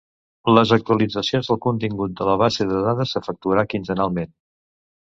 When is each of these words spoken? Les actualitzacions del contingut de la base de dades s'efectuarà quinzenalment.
Les 0.57 0.71
actualitzacions 0.77 1.51
del 1.51 1.61
contingut 1.67 2.17
de 2.23 2.29
la 2.31 2.35
base 2.45 2.69
de 2.73 2.83
dades 2.89 3.17
s'efectuarà 3.17 3.71
quinzenalment. 3.77 4.37